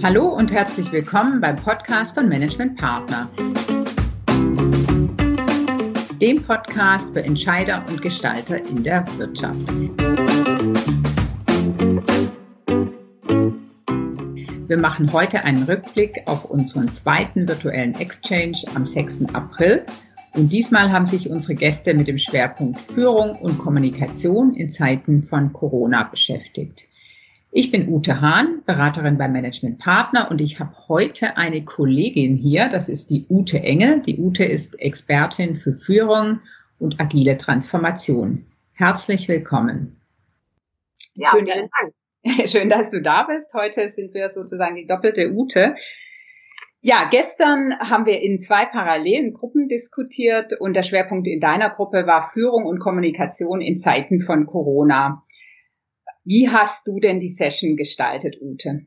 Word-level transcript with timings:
Hallo 0.00 0.28
und 0.28 0.52
herzlich 0.52 0.92
willkommen 0.92 1.40
beim 1.40 1.56
Podcast 1.56 2.14
von 2.14 2.28
Management 2.28 2.78
Partner. 2.78 3.28
Dem 6.20 6.40
Podcast 6.44 7.12
für 7.12 7.24
Entscheider 7.24 7.84
und 7.88 8.00
Gestalter 8.00 8.64
in 8.64 8.84
der 8.84 9.04
Wirtschaft. 9.18 9.58
Wir 14.68 14.76
machen 14.76 15.12
heute 15.12 15.42
einen 15.42 15.64
Rückblick 15.64 16.22
auf 16.26 16.44
unseren 16.44 16.88
zweiten 16.92 17.48
virtuellen 17.48 17.96
Exchange 17.96 18.58
am 18.76 18.86
6. 18.86 19.34
April. 19.34 19.84
Und 20.34 20.52
diesmal 20.52 20.92
haben 20.92 21.08
sich 21.08 21.28
unsere 21.28 21.56
Gäste 21.56 21.94
mit 21.94 22.06
dem 22.06 22.18
Schwerpunkt 22.18 22.80
Führung 22.80 23.32
und 23.32 23.58
Kommunikation 23.58 24.54
in 24.54 24.70
Zeiten 24.70 25.24
von 25.24 25.52
Corona 25.52 26.04
beschäftigt. 26.04 26.86
Ich 27.50 27.70
bin 27.70 27.88
Ute 27.88 28.20
Hahn, 28.20 28.62
Beraterin 28.66 29.16
beim 29.16 29.32
Management 29.32 29.78
Partner 29.78 30.30
und 30.30 30.42
ich 30.42 30.60
habe 30.60 30.74
heute 30.86 31.38
eine 31.38 31.64
Kollegin 31.64 32.36
hier, 32.36 32.68
das 32.68 32.90
ist 32.90 33.08
die 33.08 33.24
Ute 33.30 33.60
Engel. 33.60 34.00
Die 34.02 34.18
Ute 34.18 34.44
ist 34.44 34.78
Expertin 34.78 35.56
für 35.56 35.72
Führung 35.72 36.40
und 36.78 37.00
agile 37.00 37.38
Transformation. 37.38 38.44
Herzlich 38.74 39.28
willkommen. 39.28 39.98
Ja, 41.14 41.30
Schön, 41.30 41.46
vielen 41.46 41.70
Dank. 41.80 42.48
Schön, 42.50 42.68
dass 42.68 42.90
du 42.90 43.00
da 43.00 43.22
bist. 43.22 43.54
Heute 43.54 43.88
sind 43.88 44.12
wir 44.12 44.28
sozusagen 44.28 44.76
die 44.76 44.86
doppelte 44.86 45.32
Ute. 45.32 45.74
Ja, 46.82 47.08
gestern 47.10 47.78
haben 47.80 48.04
wir 48.04 48.20
in 48.20 48.40
zwei 48.40 48.66
parallelen 48.66 49.32
Gruppen 49.32 49.68
diskutiert 49.68 50.52
und 50.60 50.74
der 50.74 50.82
Schwerpunkt 50.82 51.26
in 51.26 51.40
deiner 51.40 51.70
Gruppe 51.70 52.06
war 52.06 52.28
Führung 52.30 52.66
und 52.66 52.78
Kommunikation 52.78 53.62
in 53.62 53.78
Zeiten 53.78 54.20
von 54.20 54.44
Corona. 54.44 55.24
Wie 56.30 56.50
hast 56.50 56.86
du 56.86 57.00
denn 57.00 57.20
die 57.20 57.30
Session 57.30 57.74
gestaltet, 57.74 58.36
Ute? 58.42 58.84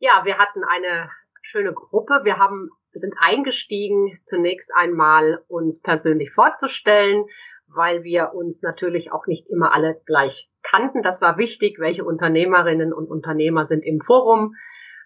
Ja, 0.00 0.22
wir 0.24 0.36
hatten 0.36 0.64
eine 0.64 1.08
schöne 1.40 1.72
Gruppe. 1.72 2.22
Wir 2.24 2.38
haben, 2.38 2.70
sind 2.90 3.14
eingestiegen, 3.20 4.18
zunächst 4.24 4.74
einmal 4.74 5.44
uns 5.46 5.80
persönlich 5.80 6.32
vorzustellen, 6.32 7.26
weil 7.68 8.02
wir 8.02 8.34
uns 8.34 8.60
natürlich 8.62 9.12
auch 9.12 9.28
nicht 9.28 9.48
immer 9.50 9.72
alle 9.72 10.02
gleich 10.04 10.50
kannten. 10.64 11.00
Das 11.04 11.20
war 11.20 11.38
wichtig, 11.38 11.78
welche 11.78 12.04
Unternehmerinnen 12.04 12.92
und 12.92 13.06
Unternehmer 13.08 13.64
sind 13.64 13.84
im 13.84 14.00
Forum, 14.00 14.56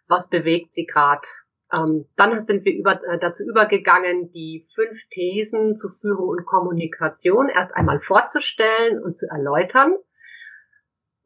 was 0.09 0.31
bewegt 0.31 0.73
sie 0.73 0.87
gerade. 0.87 1.29
Ähm, 1.71 2.07
dann 2.17 2.41
sind 2.41 2.65
wir 2.65 2.73
über, 2.73 2.99
äh, 3.05 3.19
dazu 3.19 3.45
übergegangen, 3.45 4.33
die 4.33 4.67
fünf 4.75 4.99
Thesen 5.11 5.77
zu 5.77 5.91
Führung 6.01 6.29
und 6.29 6.47
Kommunikation 6.47 7.51
erst 7.51 7.77
einmal 7.77 8.01
vorzustellen 8.01 9.03
und 9.03 9.15
zu 9.15 9.27
erläutern. 9.27 9.99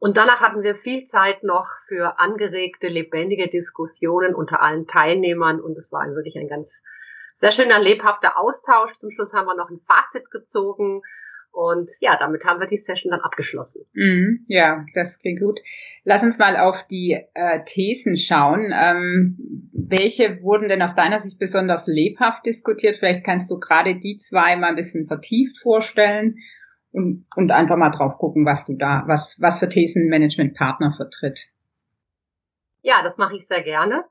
Und 0.01 0.17
danach 0.17 0.41
hatten 0.41 0.63
wir 0.63 0.73
viel 0.73 1.05
Zeit 1.05 1.43
noch 1.43 1.67
für 1.87 2.17
angeregte, 2.17 2.87
lebendige 2.87 3.47
Diskussionen 3.49 4.33
unter 4.33 4.59
allen 4.59 4.87
Teilnehmern 4.87 5.61
und 5.61 5.77
es 5.77 5.91
war 5.91 6.07
wirklich 6.15 6.35
ein 6.39 6.47
ganz 6.47 6.81
sehr 7.35 7.51
schöner, 7.51 7.79
lebhafter 7.79 8.35
Austausch. 8.35 8.93
Zum 8.97 9.11
Schluss 9.11 9.31
haben 9.33 9.45
wir 9.45 9.55
noch 9.55 9.69
ein 9.69 9.79
Fazit 9.85 10.31
gezogen 10.31 11.03
und 11.51 11.91
ja, 11.99 12.17
damit 12.19 12.45
haben 12.45 12.59
wir 12.59 12.65
die 12.65 12.77
Session 12.77 13.11
dann 13.11 13.21
abgeschlossen. 13.21 13.85
Mm, 13.93 14.43
ja, 14.47 14.85
das 14.95 15.19
klingt 15.19 15.39
gut. 15.39 15.59
Lass 16.03 16.23
uns 16.23 16.39
mal 16.39 16.57
auf 16.57 16.87
die 16.87 17.19
äh, 17.35 17.59
Thesen 17.63 18.17
schauen. 18.17 18.73
Ähm, 18.73 19.69
welche 19.71 20.41
wurden 20.41 20.67
denn 20.67 20.81
aus 20.81 20.95
deiner 20.95 21.19
Sicht 21.19 21.37
besonders 21.37 21.85
lebhaft 21.85 22.47
diskutiert? 22.47 22.95
Vielleicht 22.95 23.23
kannst 23.23 23.51
du 23.51 23.59
gerade 23.59 23.99
die 23.99 24.17
zwei 24.17 24.55
mal 24.55 24.69
ein 24.69 24.75
bisschen 24.75 25.05
vertieft 25.05 25.59
vorstellen 25.59 26.37
und, 26.91 27.25
und 27.35 27.51
einfach 27.51 27.77
mal 27.77 27.89
drauf 27.89 28.17
gucken, 28.17 28.45
was 28.45 28.65
du 28.65 28.75
da, 28.75 29.03
was, 29.07 29.37
was 29.39 29.59
für 29.59 29.69
Thesen 29.69 30.09
Managementpartner 30.09 30.91
vertritt. 30.91 31.47
Ja, 32.81 33.03
das 33.03 33.17
mache 33.17 33.35
ich 33.35 33.47
sehr 33.47 33.61
gerne. 33.61 34.05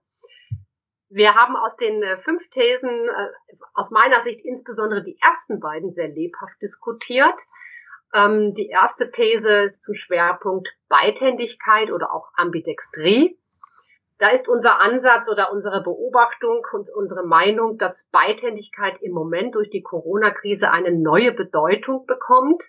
Wir 1.08 1.34
haben 1.34 1.56
aus 1.56 1.76
den 1.76 2.02
äh, 2.02 2.18
fünf 2.18 2.48
Thesen 2.50 2.88
äh, 2.88 3.56
aus 3.74 3.90
meiner 3.90 4.20
Sicht 4.20 4.40
insbesondere 4.44 5.02
die 5.02 5.18
ersten 5.20 5.58
beiden 5.58 5.92
sehr 5.92 6.08
lebhaft 6.08 6.62
diskutiert. 6.62 7.34
Ähm, 8.14 8.54
die 8.54 8.68
erste 8.68 9.10
These 9.10 9.64
ist 9.64 9.82
zum 9.82 9.94
Schwerpunkt 9.94 10.68
Beidhändigkeit 10.88 11.90
oder 11.90 12.12
auch 12.12 12.30
Ambidextrie. 12.36 13.36
Da 14.20 14.28
ist 14.28 14.48
unser 14.48 14.80
Ansatz 14.80 15.30
oder 15.30 15.50
unsere 15.50 15.82
Beobachtung 15.82 16.62
und 16.72 16.90
unsere 16.90 17.26
Meinung, 17.26 17.78
dass 17.78 18.06
Beidhändigkeit 18.12 19.00
im 19.00 19.12
Moment 19.12 19.54
durch 19.54 19.70
die 19.70 19.82
Corona-Krise 19.82 20.70
eine 20.70 20.92
neue 20.92 21.32
Bedeutung 21.32 22.04
bekommt, 22.04 22.62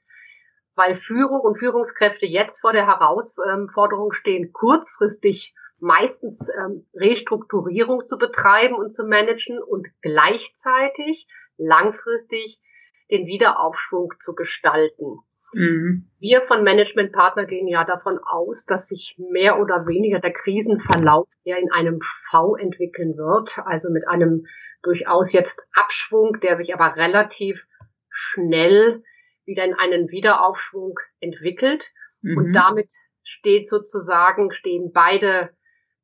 weil 0.76 0.96
Führung 0.96 1.42
und 1.42 1.58
Führungskräfte 1.60 2.26
jetzt 2.26 2.62
vor 2.62 2.72
der 2.72 2.88
Herausforderung 2.88 4.14
stehen, 4.14 4.54
kurzfristig 4.54 5.54
meistens 5.80 6.48
ähm, 6.58 6.88
Restrukturierung 6.94 8.06
zu 8.06 8.18
betreiben 8.18 8.76
und 8.76 8.94
zu 8.94 9.04
managen 9.04 9.62
und 9.62 9.90
gleichzeitig 10.02 11.28
langfristig 11.58 12.62
den 13.10 13.26
Wiederaufschwung 13.26 14.14
zu 14.20 14.36
gestalten. 14.36 15.20
Mhm. 15.54 16.08
Wir 16.20 16.42
von 16.42 16.64
Managementpartner 16.64 17.46
gehen 17.46 17.68
ja 17.68 17.84
davon 17.84 18.20
aus, 18.20 18.66
dass 18.66 18.88
sich 18.88 19.16
mehr 19.18 19.60
oder 19.60 19.88
weniger 19.88 20.20
der 20.20 20.34
Krisenverlauf 20.34 21.28
eher 21.44 21.58
in 21.58 21.72
einem 21.72 22.00
V 22.30 22.56
entwickeln 22.56 23.18
wird, 23.18 23.60
also 23.66 23.90
mit 23.90 24.08
einem 24.08 24.46
durchaus 24.84 25.32
jetzt 25.32 25.62
Abschwung, 25.74 26.40
der 26.42 26.56
sich 26.56 26.74
aber 26.74 26.96
relativ 26.96 27.68
schnell 28.10 29.04
wieder 29.46 29.66
in 29.66 29.74
einen 29.74 30.10
Wiederaufschwung 30.10 31.00
entwickelt. 31.20 31.92
Mhm. 32.22 32.38
Und 32.38 32.54
damit 32.54 32.90
steht 33.24 33.68
sozusagen, 33.68 34.52
stehen 34.52 34.92
beide 34.94 35.50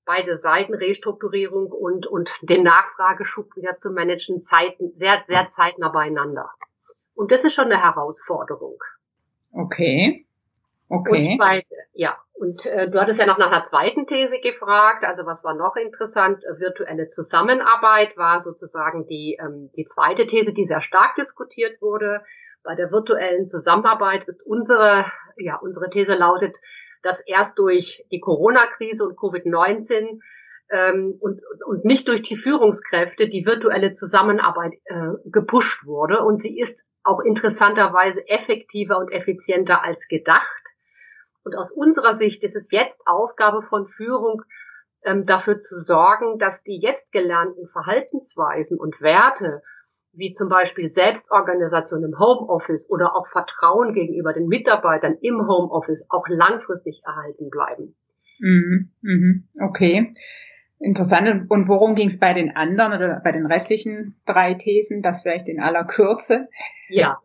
beide 0.08 0.36
Seiten, 0.36 0.74
Restrukturierung 0.74 1.72
und, 1.72 2.08
und 2.08 2.32
den 2.42 2.64
Nachfrageschub 2.64 3.56
wieder 3.56 3.76
zu 3.76 3.92
managen, 3.92 4.40
Zeiten, 4.40 4.94
sehr, 4.96 5.22
sehr 5.28 5.50
zeitnah 5.50 5.90
beieinander. 5.90 6.50
Und 7.14 7.32
das 7.32 7.44
ist 7.44 7.54
schon 7.54 7.66
eine 7.66 7.84
Herausforderung. 7.84 8.80
Okay. 9.58 10.26
Okay. 10.90 11.32
Und 11.32 11.38
bei, 11.38 11.66
ja, 11.94 12.18
und 12.34 12.66
äh, 12.66 12.90
du 12.90 13.00
hattest 13.00 13.20
ja 13.20 13.26
noch 13.26 13.38
nach 13.38 13.52
einer 13.52 13.66
zweiten 13.66 14.08
These 14.08 14.40
gefragt. 14.42 15.04
Also 15.04 15.26
was 15.26 15.44
war 15.44 15.54
noch 15.54 15.76
interessant? 15.76 16.44
Virtuelle 16.58 17.08
Zusammenarbeit 17.08 18.16
war 18.16 18.40
sozusagen 18.40 19.08
die, 19.08 19.38
ähm, 19.42 19.70
die 19.76 19.86
zweite 19.86 20.28
These, 20.28 20.54
die 20.54 20.66
sehr 20.66 20.82
stark 20.82 21.16
diskutiert 21.16 21.82
wurde. 21.82 22.22
Bei 22.64 22.76
der 22.76 22.92
virtuellen 22.92 23.48
Zusammenarbeit 23.48 24.26
ist 24.26 24.42
unsere, 24.46 25.06
ja, 25.38 25.58
unsere 25.58 25.90
These 25.90 26.14
lautet, 26.14 26.56
dass 27.02 27.22
erst 27.22 27.58
durch 27.58 28.06
die 28.12 28.20
Corona-Krise 28.20 29.04
und 29.04 29.18
Covid-19 29.18 30.20
ähm, 30.70 31.18
und, 31.20 31.42
und 31.66 31.86
nicht 31.86 32.08
durch 32.08 32.22
die 32.22 32.38
Führungskräfte 32.38 33.28
die 33.28 33.46
virtuelle 33.46 33.92
Zusammenarbeit 33.92 34.74
äh, 34.86 35.12
gepusht 35.26 35.86
wurde. 35.86 36.24
Und 36.24 36.40
sie 36.40 36.60
ist 36.60 36.84
auch 37.08 37.22
interessanterweise 37.22 38.28
effektiver 38.28 38.98
und 38.98 39.12
effizienter 39.12 39.84
als 39.84 40.08
gedacht. 40.08 40.44
Und 41.44 41.56
aus 41.56 41.72
unserer 41.72 42.14
Sicht 42.14 42.44
ist 42.44 42.56
es 42.56 42.72
jetzt 42.72 43.00
Aufgabe 43.06 43.62
von 43.62 43.88
Führung, 43.88 44.44
ähm, 45.04 45.26
dafür 45.26 45.62
zu 45.62 45.80
sorgen, 45.80 46.38
dass 46.38 46.64
die 46.64 46.80
jetzt 46.82 47.12
gelernten 47.12 47.68
Verhaltensweisen 47.70 48.78
und 48.80 49.00
Werte 49.02 49.64
wie 50.12 50.32
zum 50.32 50.50
Beispiel 50.50 50.88
Selbstorganisation 50.88 52.04
im 52.04 52.20
Homeoffice 52.20 52.90
oder 52.90 53.16
auch 53.16 53.28
Vertrauen 53.28 53.94
gegenüber 53.94 54.34
den 54.34 54.48
Mitarbeitern 54.48 55.18
im 55.22 55.48
Homeoffice 55.48 56.08
auch 56.10 56.28
langfristig 56.28 57.04
erhalten 57.06 57.50
bleiben. 57.50 57.96
Mhm, 58.40 58.92
mhm, 59.02 59.48
okay. 59.64 60.14
Interessant. 60.80 61.50
Und 61.50 61.68
worum 61.68 61.96
ging 61.96 62.08
es 62.08 62.20
bei 62.20 62.34
den 62.34 62.56
anderen 62.56 62.94
oder 62.94 63.22
bei 63.24 63.32
den 63.32 63.46
restlichen 63.46 64.16
drei 64.26 64.54
Thesen? 64.54 65.02
Das 65.02 65.22
vielleicht 65.22 65.48
in 65.50 65.60
aller 65.60 65.86
Kürze. 65.86 66.44
Ja, 66.90 67.20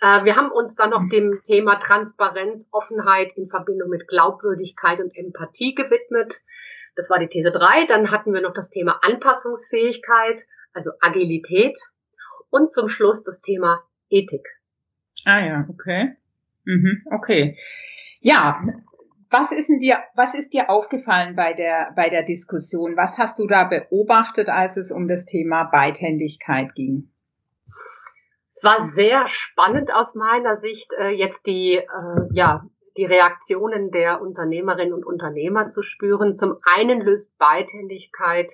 äh, 0.00 0.24
wir 0.24 0.36
haben 0.36 0.50
uns 0.50 0.74
dann 0.74 0.90
noch 0.90 1.08
dem 1.08 1.40
Thema 1.46 1.76
Transparenz, 1.76 2.68
Offenheit 2.70 3.36
in 3.36 3.48
Verbindung 3.48 3.88
mit 3.88 4.06
Glaubwürdigkeit 4.08 5.00
und 5.00 5.16
Empathie 5.16 5.74
gewidmet. 5.74 6.40
Das 6.96 7.10
war 7.10 7.18
die 7.18 7.28
These 7.28 7.50
drei. 7.50 7.86
Dann 7.86 8.10
hatten 8.10 8.32
wir 8.32 8.40
noch 8.40 8.54
das 8.54 8.70
Thema 8.70 9.00
Anpassungsfähigkeit, 9.02 10.44
also 10.72 10.90
Agilität 11.00 11.76
und 12.50 12.72
zum 12.72 12.88
Schluss 12.88 13.24
das 13.24 13.40
Thema 13.40 13.82
Ethik. 14.10 14.46
Ah 15.24 15.44
ja, 15.44 15.66
okay. 15.68 16.16
Mhm, 16.64 17.00
okay. 17.10 17.56
Ja, 18.20 18.62
was 19.30 19.52
ist 19.52 19.68
dir, 19.80 19.98
was 20.14 20.34
ist 20.34 20.52
dir 20.52 20.70
aufgefallen 20.70 21.36
bei 21.36 21.52
der, 21.52 21.92
bei 21.94 22.08
der 22.08 22.22
Diskussion? 22.22 22.96
Was 22.96 23.18
hast 23.18 23.38
du 23.38 23.46
da 23.46 23.64
beobachtet, 23.64 24.48
als 24.48 24.76
es 24.76 24.90
um 24.90 25.08
das 25.08 25.26
Thema 25.26 25.64
Beidhändigkeit 25.64 26.74
ging? 26.74 27.10
Es 28.50 28.64
war 28.64 28.80
sehr 28.80 29.26
spannend 29.28 29.92
aus 29.92 30.14
meiner 30.14 30.56
Sicht, 30.56 30.92
äh, 30.98 31.10
jetzt 31.10 31.46
die, 31.46 31.76
äh, 31.76 32.28
ja, 32.32 32.64
die 32.96 33.04
Reaktionen 33.04 33.92
der 33.92 34.20
Unternehmerinnen 34.20 34.92
und 34.92 35.06
Unternehmer 35.06 35.70
zu 35.70 35.82
spüren. 35.82 36.34
Zum 36.34 36.56
einen 36.76 37.00
löst 37.00 37.38
Beidhändigkeit 37.38 38.50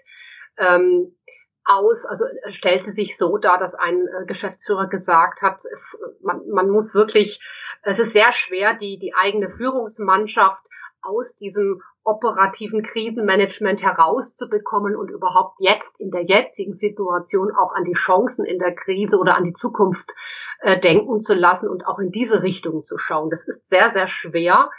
ähm, 0.59 1.17
aus, 1.65 2.05
also 2.05 2.27
stellte 2.49 2.91
sich 2.91 3.17
so 3.17 3.39
dar, 3.39 3.59
dass 3.59 3.75
ein 3.75 4.07
äh, 4.07 4.27
Geschäftsführer 4.27 4.89
gesagt 4.89 5.41
hat, 5.41 5.65
es, 5.65 5.97
man, 6.23 6.47
man 6.51 6.69
muss 6.69 6.95
wirklich, 6.95 7.41
es 7.85 7.99
ist 7.99 8.13
sehr 8.13 8.33
schwer, 8.33 8.75
die, 8.75 8.99
die 8.99 9.15
eigene 9.15 9.51
Führungsmannschaft 9.51 10.63
aus 11.03 11.37
diesem 11.37 11.83
operativen 12.03 12.83
Krisenmanagement 12.83 13.83
herauszubekommen 13.83 14.95
und 14.95 15.11
überhaupt 15.11 15.57
jetzt 15.59 16.01
in 16.01 16.11
der 16.11 16.23
jetzigen 16.23 16.75
Situation 16.75 17.51
auch 17.53 17.75
an 17.75 17.85
die 17.85 17.95
Chancen 17.95 18.45
in 18.45 18.59
der 18.59 18.75
Krise 18.75 19.19
oder 19.19 19.37
an 19.37 19.45
die 19.45 19.55
Zukunft 19.55 20.15
äh, 20.61 20.79
denken 20.81 21.21
zu 21.21 21.35
lassen 21.35 21.69
und 21.69 21.87
auch 21.87 21.99
in 21.99 22.11
diese 22.11 22.43
Richtung 22.43 22.85
zu 22.85 22.99
schauen. 22.99 23.31
Das 23.31 23.49
ist 23.49 23.69
sehr, 23.69 23.91
sehr 23.91 24.07
schwer 24.07 24.71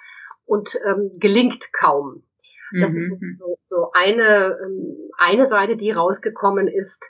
und 0.46 0.80
ähm, 0.86 1.12
gelingt 1.19 1.74
kaum. 1.74 2.24
Das 2.80 2.92
mhm. 2.92 2.98
ist 2.98 3.40
so, 3.40 3.58
so 3.66 3.92
eine, 3.94 4.58
ähm, 4.63 5.12
eine 5.18 5.46
Seite, 5.46 5.78
die 5.78 5.92
rausgekommen 5.92 6.68
ist. 6.68 7.04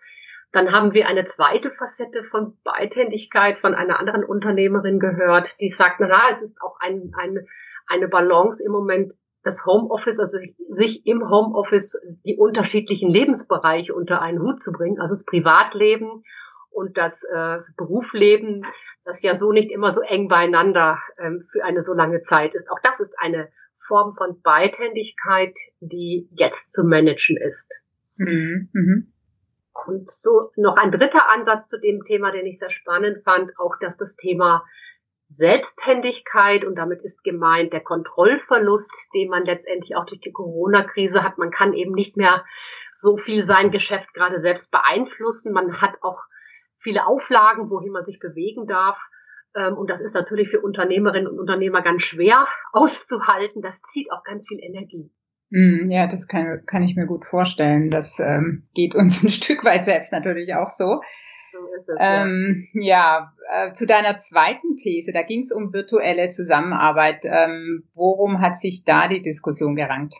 Dann 0.55 0.71
haben 0.71 0.93
wir 0.93 1.09
eine 1.09 1.25
zweite 1.25 1.69
Facette 1.69 2.23
von 2.23 2.57
Beidhändigkeit 2.63 3.59
von 3.59 3.75
einer 3.75 3.99
anderen 3.99 4.23
Unternehmerin 4.23 5.01
gehört, 5.01 5.59
die 5.59 5.67
sagt, 5.67 5.99
na, 5.99 6.29
es 6.31 6.41
ist 6.41 6.61
auch 6.61 6.79
ein, 6.79 7.11
ein, 7.17 7.45
eine 7.87 8.07
Balance 8.07 8.63
im 8.63 8.71
Moment 8.71 9.15
das 9.43 9.65
Homeoffice, 9.65 10.17
also 10.17 10.37
sich 10.69 11.05
im 11.05 11.29
Homeoffice 11.29 12.01
die 12.23 12.37
unterschiedlichen 12.37 13.09
Lebensbereiche 13.09 13.93
unter 13.93 14.21
einen 14.21 14.41
Hut 14.41 14.61
zu 14.61 14.71
bringen, 14.71 15.01
also 15.01 15.11
das 15.11 15.25
Privatleben 15.25 16.23
und 16.71 16.97
das 16.97 17.21
äh, 17.25 17.57
Berufsleben, 17.75 18.65
das 19.03 19.21
ja 19.21 19.35
so 19.35 19.51
nicht 19.51 19.71
immer 19.71 19.91
so 19.91 19.99
eng 19.99 20.29
beieinander 20.29 20.99
ähm, 21.17 21.49
für 21.51 21.65
eine 21.65 21.81
so 21.81 21.93
lange 21.93 22.23
Zeit 22.23 22.55
ist. 22.55 22.71
Auch 22.71 22.79
das 22.81 23.01
ist 23.01 23.13
eine 23.19 23.49
Form 23.85 24.15
von 24.15 24.41
Beidhändigkeit, 24.41 25.53
die 25.81 26.29
jetzt 26.31 26.71
zu 26.71 26.85
managen 26.85 27.35
ist. 27.35 27.69
Mhm. 28.15 28.69
Mhm. 28.71 29.11
Und 29.85 30.09
so 30.09 30.51
noch 30.55 30.77
ein 30.77 30.91
dritter 30.91 31.29
Ansatz 31.31 31.67
zu 31.67 31.79
dem 31.79 32.03
Thema, 32.05 32.31
den 32.31 32.45
ich 32.45 32.59
sehr 32.59 32.71
spannend 32.71 33.23
fand, 33.23 33.51
auch 33.59 33.75
dass 33.79 33.97
das 33.97 34.15
Thema 34.15 34.63
Selbsthändigkeit 35.29 36.63
und 36.63 36.75
damit 36.75 37.01
ist 37.01 37.23
gemeint 37.23 37.73
der 37.73 37.81
Kontrollverlust, 37.81 38.91
den 39.13 39.29
man 39.29 39.43
letztendlich 39.43 39.95
auch 39.95 40.05
durch 40.05 40.21
die 40.21 40.31
Corona-Krise 40.31 41.23
hat. 41.23 41.37
Man 41.37 41.51
kann 41.51 41.73
eben 41.73 41.93
nicht 41.93 42.15
mehr 42.15 42.45
so 42.93 43.17
viel 43.17 43.43
sein 43.43 43.71
Geschäft 43.71 44.13
gerade 44.13 44.39
selbst 44.39 44.71
beeinflussen. 44.71 45.51
Man 45.51 45.81
hat 45.81 45.95
auch 46.01 46.23
viele 46.79 47.05
Auflagen, 47.05 47.69
wohin 47.69 47.91
man 47.91 48.05
sich 48.05 48.19
bewegen 48.19 48.67
darf. 48.67 48.97
Ähm, 49.55 49.75
und 49.77 49.89
das 49.89 49.99
ist 49.99 50.13
natürlich 50.13 50.49
für 50.49 50.61
Unternehmerinnen 50.61 51.27
und 51.27 51.39
Unternehmer 51.39 51.81
ganz 51.81 52.03
schwer 52.03 52.47
auszuhalten. 52.71 53.61
Das 53.61 53.81
zieht 53.81 54.11
auch 54.11 54.23
ganz 54.23 54.47
viel 54.47 54.59
Energie. 54.59 55.11
Hm, 55.55 55.85
ja, 55.89 56.05
das 56.05 56.27
kann, 56.27 56.65
kann 56.65 56.83
ich 56.83 56.97
mir 56.97 57.05
gut 57.05 57.23
vorstellen. 57.23 57.89
Das 57.89 58.19
ähm, 58.19 58.67
geht 58.73 58.93
uns 58.93 59.23
ein 59.23 59.29
Stück 59.29 59.63
weit 59.63 59.85
selbst 59.85 60.11
natürlich 60.11 60.53
auch 60.53 60.67
so. 60.67 61.01
So 61.53 61.59
ist 61.77 61.87
es, 61.87 61.95
ähm, 61.97 62.67
ja, 62.73 63.31
ja 63.49 63.67
äh, 63.67 63.71
zu 63.71 63.85
deiner 63.85 64.17
zweiten 64.17 64.75
These, 64.75 65.13
da 65.13 65.21
ging 65.21 65.43
es 65.43 65.53
um 65.53 65.71
virtuelle 65.71 66.29
Zusammenarbeit. 66.29 67.23
Ähm, 67.23 67.87
worum 67.95 68.41
hat 68.41 68.57
sich 68.57 68.83
da 68.83 69.07
die 69.07 69.21
Diskussion 69.21 69.77
gerankt? 69.77 70.15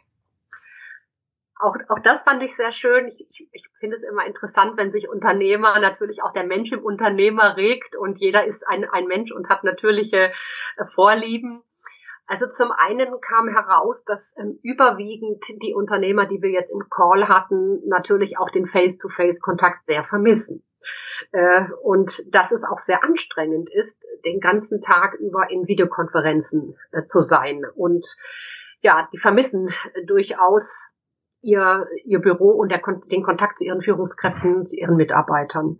Auch, 1.59 1.75
auch 1.89 1.99
das 1.99 2.23
fand 2.23 2.41
ich 2.41 2.55
sehr 2.55 2.71
schön. 2.71 3.09
Ich, 3.09 3.27
ich, 3.29 3.49
ich 3.51 3.65
finde 3.81 3.97
es 3.97 4.03
immer 4.03 4.25
interessant, 4.25 4.77
wenn 4.77 4.91
sich 4.91 5.09
Unternehmer, 5.09 5.77
natürlich 5.81 6.23
auch 6.23 6.31
der 6.31 6.45
Mensch 6.45 6.71
im 6.71 6.81
Unternehmer 6.81 7.57
regt 7.57 7.97
und 7.97 8.19
jeder 8.19 8.45
ist 8.45 8.65
ein, 8.65 8.85
ein 8.85 9.07
Mensch 9.07 9.33
und 9.33 9.49
hat 9.49 9.65
natürliche 9.65 10.31
äh, 10.77 10.85
Vorlieben. 10.93 11.61
Also 12.27 12.47
zum 12.47 12.71
einen 12.71 13.21
kam 13.21 13.47
heraus, 13.47 14.03
dass 14.03 14.35
ähm, 14.37 14.59
überwiegend 14.63 15.43
die 15.61 15.73
Unternehmer, 15.75 16.25
die 16.25 16.41
wir 16.41 16.49
jetzt 16.49 16.71
im 16.71 16.89
Call 16.89 17.27
hatten, 17.27 17.87
natürlich 17.87 18.37
auch 18.39 18.49
den 18.49 18.67
Face-to-Face-Kontakt 18.67 19.85
sehr 19.85 20.03
vermissen. 20.03 20.63
Äh, 21.31 21.65
und 21.83 22.23
dass 22.33 22.51
es 22.51 22.63
auch 22.63 22.79
sehr 22.79 23.03
anstrengend 23.03 23.69
ist, 23.71 23.97
den 24.25 24.39
ganzen 24.39 24.81
Tag 24.81 25.13
über 25.15 25.49
in 25.49 25.67
Videokonferenzen 25.67 26.75
äh, 26.91 27.05
zu 27.05 27.21
sein. 27.21 27.63
Und 27.75 28.05
ja, 28.81 29.07
die 29.13 29.19
vermissen 29.19 29.69
durchaus 30.07 30.89
ihr, 31.41 31.85
ihr 32.05 32.19
Büro 32.19 32.51
und 32.51 32.71
der, 32.71 32.81
den 33.11 33.23
Kontakt 33.23 33.59
zu 33.59 33.65
ihren 33.65 33.81
Führungskräften, 33.81 34.65
zu 34.65 34.75
ihren 34.75 34.95
Mitarbeitern. 34.95 35.79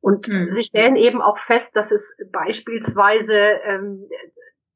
Und 0.00 0.28
mhm. 0.28 0.50
sie 0.50 0.64
stellen 0.64 0.96
eben 0.96 1.22
auch 1.22 1.38
fest, 1.38 1.76
dass 1.76 1.92
es 1.92 2.16
beispielsweise 2.32 3.36
ähm, 3.36 4.08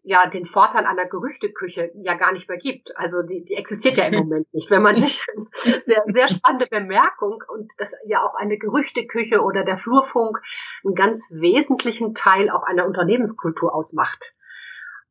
ja 0.07 0.29
den 0.29 0.47
Vorteil 0.47 0.87
einer 0.87 1.07
Gerüchteküche 1.07 1.91
ja 1.95 2.15
gar 2.15 2.33
nicht 2.33 2.49
mehr 2.49 2.59
gibt. 2.59 2.97
Also 2.97 3.23
die, 3.23 3.45
die 3.45 3.55
existiert 3.55 3.97
ja 3.97 4.07
im 4.07 4.15
Moment 4.23 4.55
nicht. 4.55 4.71
Wenn 4.71 4.83
man 4.83 4.99
sich 4.99 5.21
sehr, 5.85 6.05
sehr 6.07 6.29
spannende 6.29 6.67
Bemerkung 6.69 7.43
und 7.49 7.71
dass 7.79 7.89
ja 8.07 8.23
auch 8.23 8.37
eine 8.37 8.57
Gerüchteküche 8.57 9.41
oder 9.41 9.65
der 9.65 9.79
Flurfunk 9.79 10.41
einen 10.85 10.95
ganz 10.95 11.29
wesentlichen 11.31 12.15
Teil 12.15 12.51
auch 12.51 12.63
einer 12.63 12.87
Unternehmenskultur 12.87 13.75
ausmacht. 13.75 14.33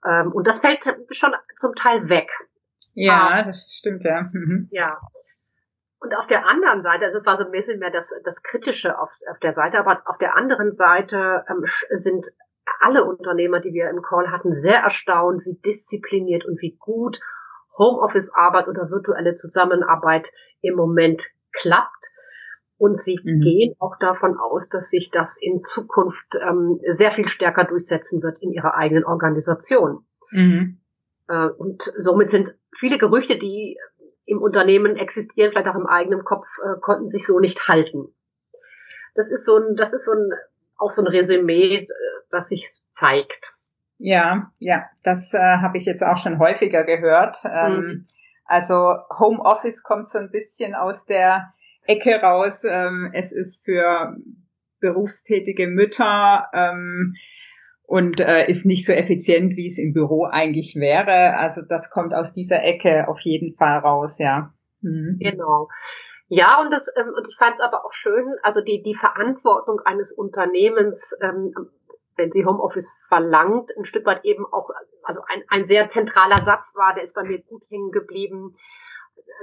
Ähm, 0.05 0.31
und 0.31 0.47
das 0.47 0.59
fällt 0.59 0.85
schon 1.11 1.33
zum 1.55 1.75
Teil 1.75 2.07
weg. 2.07 2.29
Ja, 2.93 3.29
ah, 3.29 3.43
das 3.43 3.75
stimmt, 3.77 4.05
ja. 4.05 4.29
Mhm. 4.31 4.69
Ja. 4.71 5.01
Und 5.99 6.15
auf 6.15 6.27
der 6.27 6.47
anderen 6.47 6.83
Seite, 6.83 7.05
also 7.05 7.17
es 7.17 7.25
war 7.25 7.35
so 7.35 7.43
ein 7.43 7.51
bisschen 7.51 7.79
mehr 7.79 7.91
das, 7.91 8.13
das 8.23 8.43
Kritische 8.43 8.97
auf, 8.97 9.09
auf 9.29 9.39
der 9.39 9.53
Seite, 9.53 9.77
aber 9.77 10.03
auf 10.05 10.17
der 10.19 10.37
anderen 10.37 10.71
Seite 10.71 11.43
ähm, 11.49 11.65
sind 11.89 12.27
alle 12.79 13.03
Unternehmer, 13.03 13.59
die 13.59 13.73
wir 13.73 13.89
im 13.89 14.01
Call 14.01 14.31
hatten, 14.31 14.53
sehr 14.53 14.79
erstaunt, 14.79 15.45
wie 15.45 15.55
diszipliniert 15.55 16.45
und 16.45 16.61
wie 16.61 16.75
gut 16.79 17.19
Homeoffice-Arbeit 17.77 18.67
oder 18.67 18.89
virtuelle 18.89 19.35
Zusammenarbeit 19.35 20.31
im 20.61 20.75
Moment 20.75 21.27
klappt. 21.51 22.11
Und 22.77 22.97
sie 22.97 23.19
mhm. 23.23 23.41
gehen 23.41 23.75
auch 23.79 23.97
davon 23.99 24.37
aus, 24.37 24.67
dass 24.67 24.89
sich 24.89 25.09
das 25.09 25.37
in 25.39 25.61
Zukunft 25.61 26.35
ähm, 26.35 26.79
sehr 26.87 27.11
viel 27.11 27.27
stärker 27.27 27.63
durchsetzen 27.63 28.21
wird 28.21 28.41
in 28.41 28.51
ihrer 28.51 28.75
eigenen 28.75 29.05
Organisation. 29.05 30.05
Mhm. 30.31 30.81
Äh, 31.29 31.47
und 31.49 31.93
somit 31.97 32.31
sind 32.31 32.53
viele 32.77 32.97
Gerüchte, 32.97 33.37
die 33.37 33.77
im 34.25 34.41
Unternehmen 34.41 34.97
existieren, 34.97 35.51
vielleicht 35.51 35.67
auch 35.67 35.75
im 35.79 35.87
eigenen 35.87 36.25
Kopf, 36.25 36.45
äh, 36.63 36.79
konnten 36.81 37.09
sich 37.09 37.25
so 37.25 37.39
nicht 37.39 37.67
halten. 37.67 38.13
Das 39.13 39.31
ist 39.31 39.45
so 39.45 39.55
ein, 39.55 39.75
das 39.75 39.93
ist 39.93 40.05
so 40.05 40.11
ein, 40.11 40.31
auch 40.77 40.91
so 40.91 41.01
ein 41.01 41.07
Resümee, 41.07 41.87
äh, 42.25 42.31
das 42.31 42.49
sich 42.49 42.67
zeigt. 42.89 43.53
Ja, 43.97 44.51
ja, 44.59 44.85
das 45.03 45.33
äh, 45.33 45.39
habe 45.39 45.77
ich 45.77 45.85
jetzt 45.85 46.03
auch 46.03 46.17
schon 46.17 46.39
häufiger 46.39 46.83
gehört. 46.83 47.37
Ähm, 47.45 47.75
mhm. 47.75 48.05
Also 48.45 48.95
Homeoffice 49.19 49.83
kommt 49.83 50.09
so 50.09 50.19
ein 50.19 50.31
bisschen 50.31 50.75
aus 50.75 51.05
der 51.05 51.53
Ecke 51.85 52.19
raus. 52.21 52.63
Ähm, 52.67 53.11
es 53.13 53.31
ist 53.31 53.63
für 53.63 54.15
berufstätige 54.79 55.67
Mütter 55.67 56.47
ähm, 56.53 57.15
und 57.87 58.19
äh, 58.19 58.47
ist 58.47 58.65
nicht 58.65 58.85
so 58.85 58.91
effizient, 58.91 59.55
wie 59.55 59.67
es 59.67 59.77
im 59.77 59.93
Büro 59.93 60.25
eigentlich 60.25 60.75
wäre. 60.75 61.37
Also 61.37 61.61
das 61.61 61.89
kommt 61.89 62.13
aus 62.13 62.33
dieser 62.33 62.63
Ecke 62.63 63.07
auf 63.07 63.19
jeden 63.21 63.55
Fall 63.55 63.79
raus, 63.79 64.19
ja. 64.19 64.53
Mhm. 64.81 65.17
Genau. 65.19 65.69
Ja, 66.27 66.59
und 66.61 66.71
das 66.71 66.87
ähm, 66.99 67.13
und 67.15 67.27
ich 67.29 67.37
fand 67.37 67.55
es 67.55 67.61
aber 67.61 67.85
auch 67.85 67.93
schön, 67.93 68.25
also 68.43 68.61
die 68.61 68.81
die 68.83 68.95
Verantwortung 68.95 69.79
eines 69.85 70.11
Unternehmens 70.11 71.15
ähm, 71.21 71.53
wenn 72.15 72.31
sie 72.31 72.45
Homeoffice 72.45 72.93
verlangt, 73.07 73.71
ein 73.77 73.85
Stück 73.85 74.05
weit 74.05 74.23
eben 74.25 74.45
auch, 74.45 74.69
also 75.03 75.21
ein, 75.27 75.43
ein 75.49 75.65
sehr 75.65 75.89
zentraler 75.89 76.43
Satz 76.43 76.73
war, 76.75 76.93
der 76.93 77.03
ist 77.03 77.15
bei 77.15 77.23
mir 77.23 77.41
gut 77.41 77.63
hängen 77.69 77.91
geblieben. 77.91 78.55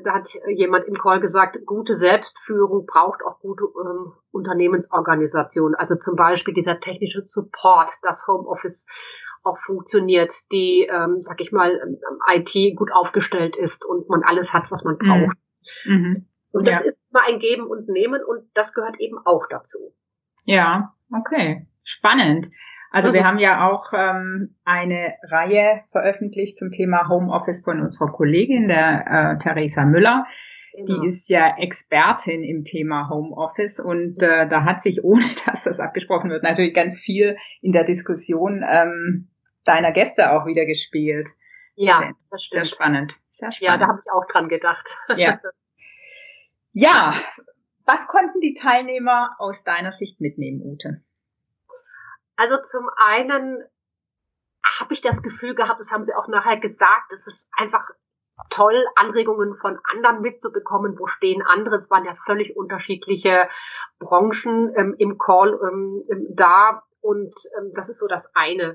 Da 0.04 0.14
hat 0.14 0.28
jemand 0.48 0.86
im 0.86 0.94
Call 0.94 1.20
gesagt, 1.20 1.58
gute 1.66 1.96
Selbstführung 1.96 2.86
braucht 2.86 3.22
auch 3.24 3.40
gute 3.40 3.64
ähm, 3.64 4.12
Unternehmensorganisation. 4.30 5.74
Also 5.74 5.96
zum 5.96 6.16
Beispiel 6.16 6.54
dieser 6.54 6.80
technische 6.80 7.22
Support, 7.22 7.90
dass 8.02 8.26
Homeoffice 8.26 8.86
auch 9.42 9.58
funktioniert, 9.58 10.32
die, 10.52 10.88
ähm, 10.90 11.22
sag 11.22 11.40
ich 11.40 11.52
mal, 11.52 11.72
ähm, 11.72 11.98
IT 12.28 12.76
gut 12.76 12.92
aufgestellt 12.92 13.56
ist 13.56 13.84
und 13.84 14.08
man 14.08 14.22
alles 14.22 14.52
hat, 14.52 14.70
was 14.70 14.84
man 14.84 14.98
braucht. 14.98 15.36
Mhm. 15.84 16.26
Und 16.52 16.66
das 16.66 16.80
ja. 16.80 16.86
ist 16.86 16.98
mal 17.10 17.24
ein 17.26 17.38
Geben 17.38 17.66
und 17.66 17.88
Nehmen 17.88 18.22
und 18.22 18.44
das 18.54 18.72
gehört 18.72 19.00
eben 19.00 19.18
auch 19.24 19.46
dazu. 19.48 19.94
Ja, 20.44 20.94
okay. 21.14 21.66
Spannend. 21.82 22.48
Also 22.90 23.08
mhm. 23.08 23.14
wir 23.14 23.24
haben 23.24 23.38
ja 23.38 23.68
auch 23.68 23.92
ähm, 23.94 24.54
eine 24.64 25.14
Reihe 25.22 25.82
veröffentlicht 25.90 26.58
zum 26.58 26.70
Thema 26.70 27.08
Homeoffice 27.08 27.62
von 27.64 27.80
unserer 27.80 28.12
Kollegin, 28.12 28.68
der 28.68 29.06
äh, 29.06 29.38
Theresa 29.38 29.84
Müller. 29.84 30.26
Genau. 30.74 31.00
Die 31.00 31.06
ist 31.06 31.28
ja 31.28 31.56
Expertin 31.58 32.42
im 32.44 32.64
Thema 32.64 33.10
Homeoffice 33.10 33.78
und 33.78 34.22
äh, 34.22 34.48
da 34.48 34.64
hat 34.64 34.80
sich, 34.80 35.00
ohne 35.04 35.24
dass 35.46 35.64
das 35.64 35.80
abgesprochen 35.80 36.30
wird, 36.30 36.42
natürlich 36.42 36.74
ganz 36.74 37.00
viel 37.00 37.36
in 37.60 37.72
der 37.72 37.84
Diskussion 37.84 38.62
ähm, 38.68 39.28
deiner 39.64 39.92
Gäste 39.92 40.32
auch 40.32 40.46
wieder 40.46 40.66
gespielt. 40.66 41.28
Ja, 41.74 41.98
sehr, 41.98 42.12
das 42.30 42.44
stimmt. 42.44 42.66
Sehr 42.66 42.74
spannend. 42.74 43.12
Sehr 43.30 43.52
spannend. 43.52 43.80
Ja, 43.80 43.86
da 43.86 43.88
habe 43.88 44.02
ich 44.04 44.12
auch 44.12 44.26
dran 44.30 44.48
gedacht. 44.48 44.86
Ja. 45.16 45.40
ja, 46.72 47.14
was 47.86 48.06
konnten 48.06 48.40
die 48.40 48.54
Teilnehmer 48.54 49.30
aus 49.38 49.64
deiner 49.64 49.92
Sicht 49.92 50.20
mitnehmen, 50.20 50.60
Ute? 50.62 51.02
Also 52.42 52.56
zum 52.56 52.90
einen 52.96 53.62
habe 54.80 54.94
ich 54.94 55.00
das 55.00 55.22
Gefühl 55.22 55.54
gehabt, 55.54 55.78
das 55.78 55.92
haben 55.92 56.02
sie 56.02 56.12
auch 56.12 56.26
nachher 56.26 56.58
gesagt, 56.58 57.12
es 57.12 57.28
ist 57.28 57.46
einfach 57.56 57.88
toll, 58.50 58.84
Anregungen 58.96 59.54
von 59.54 59.78
anderen 59.92 60.22
mitzubekommen. 60.22 60.99
Wo 60.99 61.06
stehen 61.06 61.42
andere? 61.42 61.76
Es 61.76 61.88
waren 61.88 62.04
ja 62.04 62.16
völlig 62.26 62.56
unterschiedliche 62.56 63.49
Branchen 64.00 64.72
ähm, 64.75 64.96
im 64.99 65.18
Call 65.18 65.56
ähm, 65.62 66.02
da 66.30 66.82
und 67.00 67.32
ähm, 67.58 67.70
das 67.76 67.88
ist 67.88 68.00
so 68.00 68.08
das 68.08 68.34
eine. 68.34 68.75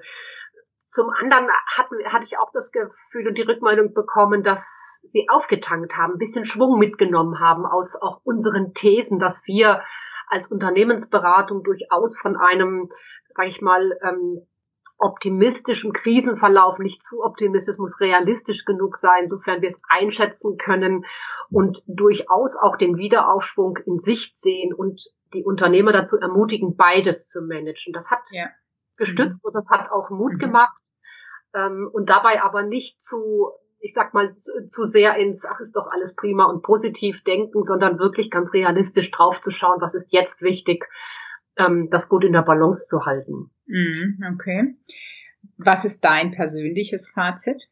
zum 0.87 1.09
anderen 1.09 1.49
hatten, 1.75 1.97
hatte 2.05 2.23
ich 2.23 2.37
auch 2.37 2.53
das 2.53 2.71
Gefühl 2.71 3.27
und 3.27 3.37
die 3.37 3.41
Rückmeldung 3.41 3.93
bekommen, 3.93 4.43
dass 4.43 5.01
sie 5.11 5.27
aufgetankt 5.29 5.97
haben, 5.97 6.13
ein 6.13 6.19
bisschen 6.19 6.45
Schwung 6.45 6.79
mitgenommen 6.79 7.41
haben 7.41 7.65
aus 7.65 8.01
auch 8.01 8.21
unseren 8.23 8.73
Thesen, 8.73 9.19
dass 9.19 9.45
wir 9.45 9.81
als 10.29 10.47
Unternehmensberatung 10.47 11.63
durchaus 11.63 12.17
von 12.17 12.35
einem, 12.37 12.89
sage 13.29 13.49
ich 13.49 13.61
mal, 13.61 13.97
ähm, 14.03 14.41
optimistischem 14.99 15.93
Krisenverlauf, 15.93 16.79
nicht 16.79 17.05
zu 17.05 17.23
optimistisch, 17.23 17.77
muss 17.77 17.99
realistisch 17.99 18.65
genug 18.65 18.97
sein, 18.97 19.29
sofern 19.29 19.61
wir 19.61 19.67
es 19.67 19.81
einschätzen 19.87 20.57
können 20.57 21.05
und 21.51 21.83
durchaus 21.85 22.55
auch 22.55 22.77
den 22.77 22.97
Wiederaufschwung 22.97 23.77
in 23.85 23.99
Sicht 23.99 24.39
sehen 24.39 24.73
und 24.73 25.03
die 25.33 25.43
Unternehmer 25.43 25.91
dazu 25.91 26.17
ermutigen, 26.17 26.75
beides 26.75 27.29
zu 27.29 27.41
managen. 27.41 27.93
Das 27.93 28.09
hat 28.09 28.21
ja. 28.31 28.47
gestützt 28.95 29.43
mhm. 29.43 29.49
und 29.49 29.53
das 29.53 29.69
hat 29.69 29.91
auch 29.91 30.09
Mut 30.09 30.33
mhm. 30.33 30.39
gemacht 30.39 30.77
ähm, 31.53 31.89
und 31.91 32.09
dabei 32.09 32.41
aber 32.41 32.63
nicht 32.63 33.03
zu 33.03 33.51
ich 33.79 33.93
sag 33.93 34.13
mal, 34.13 34.35
zu 34.35 34.85
sehr 34.85 35.17
ins, 35.17 35.45
ach, 35.45 35.59
ist 35.59 35.75
doch 35.75 35.87
alles 35.91 36.15
prima 36.15 36.45
und 36.45 36.63
positiv 36.63 37.23
denken, 37.23 37.63
sondern 37.63 37.99
wirklich 37.99 38.31
ganz 38.31 38.51
realistisch 38.51 39.11
draufzuschauen, 39.11 39.79
was 39.81 39.93
ist 39.93 40.11
jetzt 40.11 40.41
wichtig, 40.41 40.89
ähm, 41.57 41.89
das 41.89 42.09
gut 42.09 42.23
in 42.23 42.33
der 42.33 42.41
Balance 42.41 42.87
zu 42.87 43.05
halten. 43.05 43.49
Mhm, 43.65 44.23
okay. 44.33 44.75
Was 45.57 45.85
ist 45.85 46.03
dein 46.03 46.31
persönliches 46.31 47.09
Fazit? 47.09 47.67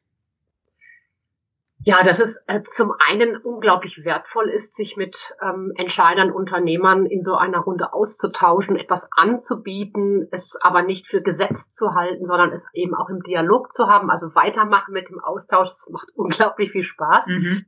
Ja, 1.88 2.04
dass 2.04 2.20
es 2.20 2.44
äh, 2.48 2.64
zum 2.64 2.94
einen 3.08 3.38
unglaublich 3.38 4.04
wertvoll 4.04 4.50
ist, 4.50 4.76
sich 4.76 4.98
mit 4.98 5.36
ähm, 5.40 5.72
Entscheidern, 5.76 6.32
Unternehmern 6.32 7.06
in 7.06 7.22
so 7.22 7.36
einer 7.36 7.60
Runde 7.60 7.94
auszutauschen, 7.94 8.76
etwas 8.76 9.08
anzubieten, 9.16 10.28
es 10.32 10.58
aber 10.62 10.82
nicht 10.82 11.06
für 11.08 11.22
gesetzt 11.22 11.76
zu 11.76 11.94
halten, 11.94 12.26
sondern 12.26 12.52
es 12.52 12.68
eben 12.74 12.96
auch 12.96 13.10
im 13.10 13.22
Dialog 13.22 13.72
zu 13.72 13.86
haben, 13.88 14.10
also 14.10 14.34
weitermachen 14.34 14.94
mit 14.94 15.10
dem 15.10 15.20
Austausch. 15.20 15.70
Das 15.70 15.86
macht 15.92 16.10
unglaublich 16.16 16.72
viel 16.72 16.84
Spaß. 16.84 17.28
Mhm. 17.28 17.66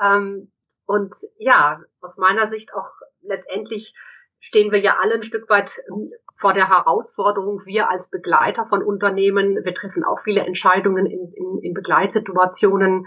Ähm, 0.00 0.52
und 0.86 1.14
ja, 1.36 1.82
aus 2.00 2.16
meiner 2.16 2.48
Sicht 2.48 2.72
auch 2.72 2.88
letztendlich 3.20 3.94
stehen 4.40 4.72
wir 4.72 4.80
ja 4.80 4.96
alle 5.00 5.14
ein 5.14 5.22
Stück 5.22 5.48
weit 5.48 5.80
ähm, 5.88 6.10
vor 6.36 6.54
der 6.54 6.68
Herausforderung, 6.68 7.62
wir 7.66 7.90
als 7.90 8.08
Begleiter 8.08 8.66
von 8.66 8.82
Unternehmen, 8.82 9.62
wir 9.62 9.74
treffen 9.74 10.04
auch 10.04 10.20
viele 10.24 10.40
Entscheidungen 10.40 11.06
in, 11.06 11.32
in, 11.34 11.58
in 11.62 11.74
Begleitsituationen, 11.74 13.06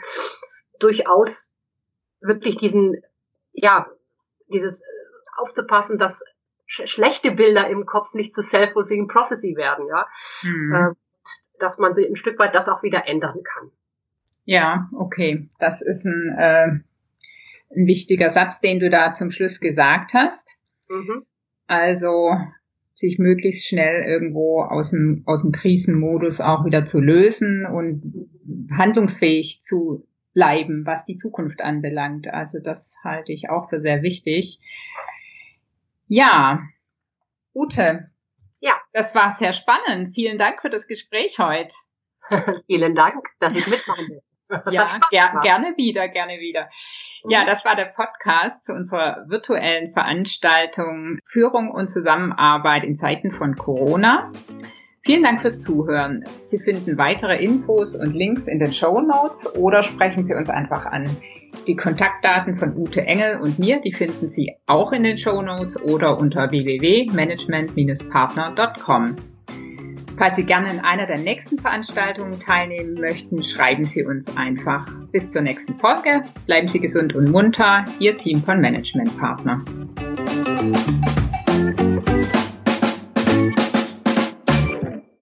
durchaus 0.80 1.58
wirklich 2.22 2.58
diesen, 2.58 3.02
ja, 3.52 3.88
dieses 4.48 4.82
äh, 4.82 4.86
aufzupassen, 5.38 5.98
dass 5.98 6.24
sch 6.66 6.84
schlechte 6.86 7.32
Bilder 7.32 7.68
im 7.68 7.86
Kopf 7.86 8.14
nicht 8.14 8.36
zu 8.36 8.42
self-fulfilling 8.42 9.08
prophecy 9.08 9.56
werden, 9.58 9.88
ja. 9.88 10.08
Äh, 10.44 10.94
dass 11.60 11.78
man 11.78 11.94
sie 11.94 12.06
ein 12.06 12.16
Stück 12.16 12.38
weit 12.40 12.54
das 12.54 12.68
auch 12.68 12.84
wieder 12.84 13.08
ändern 13.08 13.42
kann. 13.44 13.72
Ja, 14.46 14.90
okay. 14.96 15.48
Das 15.60 15.82
ist 15.82 16.06
ein, 16.06 16.36
äh, 16.38 16.68
ein 17.76 17.88
wichtiger 17.88 18.30
Satz, 18.30 18.60
den 18.60 18.80
du 18.80 18.90
da 18.90 19.14
zum 19.14 19.32
Schluss 19.32 19.60
gesagt 19.60 20.14
hast. 20.14 20.58
Mhm. 20.90 21.26
Also 21.68 22.36
sich 22.96 23.18
möglichst 23.18 23.68
schnell 23.68 24.04
irgendwo 24.06 24.62
aus 24.62 24.92
dem, 24.92 25.24
aus 25.26 25.42
dem 25.42 25.52
Krisenmodus 25.52 26.42
auch 26.42 26.66
wieder 26.66 26.86
zu 26.86 27.00
lösen 27.00 27.66
und 27.66 28.30
handlungsfähig 28.72 29.62
zu 29.62 30.08
bleiben, 30.34 30.86
was 30.86 31.06
die 31.06 31.16
Zukunft 31.16 31.62
anbelangt. 31.62 32.28
Also 32.28 32.60
das 32.60 32.96
halte 33.04 33.32
ich 33.32 33.50
auch 33.50 33.70
für 33.70 33.80
sehr 33.80 34.04
wichtig. 34.04 34.60
Ja, 36.08 36.62
Ute. 37.54 38.10
Ja. 38.60 38.74
Das 38.94 39.16
war 39.16 39.32
sehr 39.32 39.54
spannend. 39.54 40.14
Vielen 40.14 40.38
Dank 40.38 40.62
für 40.62 40.70
das 40.70 40.88
Gespräch 40.88 41.40
heute. 41.40 41.74
Vielen 42.68 42.96
Dank, 42.96 43.26
dass 43.40 43.56
ich 43.56 43.68
mitmachen 43.68 44.08
will. 44.08 44.22
ja, 44.72 45.00
ger 45.10 45.40
gerne 45.42 45.74
wieder, 45.78 46.08
gerne 46.08 46.40
wieder. 46.40 46.70
Ja, 47.28 47.44
mhm. 47.44 47.48
das 47.48 47.66
war 47.66 47.76
der 47.76 47.86
Podcast 47.86 48.66
zu 48.66 48.74
unserer 48.74 49.26
virtuellen 49.28 49.94
Veranstaltung 49.94 51.18
Führung 51.26 51.72
und 51.72 51.90
Zusammenarbeit 51.90 52.84
in 52.84 52.96
Zeiten 52.96 53.32
von 53.32 53.56
Corona. 53.56 54.32
Vielen 55.06 55.24
Dank 55.24 55.42
fürs 55.42 55.62
Zuhören. 55.62 56.24
Sie 56.42 56.60
finden 56.60 56.98
weitere 56.98 57.44
Infos 57.44 57.94
und 57.94 58.14
Links 58.14 58.48
in 58.48 58.60
den 58.60 58.72
Show 58.72 59.02
Notes 59.02 59.54
oder 59.54 59.84
sprechen 59.84 60.24
Sie 60.24 60.34
uns 60.34 60.50
einfach 60.50 60.86
an. 60.86 61.10
Die 61.68 61.76
Kontaktdaten 61.76 62.56
von 62.58 62.78
Ute 62.78 63.02
Engel 63.02 63.42
und 63.42 63.60
mir, 63.60 63.82
die 63.82 63.92
finden 63.92 64.30
Sie 64.30 64.56
auch 64.66 64.94
in 64.94 65.04
den 65.04 65.18
Show 65.18 65.42
Notes 65.42 65.76
oder 65.82 66.18
unter 66.18 66.52
www.management-partner.com. 66.52 69.33
Falls 70.24 70.38
Sie 70.38 70.46
gerne 70.46 70.72
in 70.72 70.80
einer 70.80 71.06
der 71.06 71.18
nächsten 71.18 71.60
Veranstaltungen 71.60 72.40
teilnehmen 72.40 72.94
möchten, 72.94 73.44
schreiben 73.44 73.86
Sie 73.86 74.06
uns 74.06 74.26
einfach. 74.38 74.90
Bis 75.12 75.30
zur 75.30 75.42
nächsten 75.42 75.78
Folge. 75.78 76.24
Bleiben 76.46 76.70
Sie 76.70 76.80
gesund 76.80 77.14
und 77.14 77.30
munter. 77.30 77.84
Ihr 78.00 78.16
Team 78.16 78.40
von 78.40 78.62
Management 78.62 79.18
Partner. 79.18 79.62